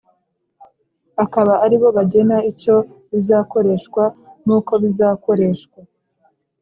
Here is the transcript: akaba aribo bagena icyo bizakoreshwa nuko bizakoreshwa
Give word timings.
akaba 1.23 1.53
aribo 1.65 1.87
bagena 1.97 2.37
icyo 2.51 2.75
bizakoreshwa 3.11 4.03
nuko 4.45 4.73
bizakoreshwa 4.83 5.79